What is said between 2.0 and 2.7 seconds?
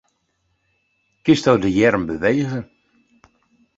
bewege?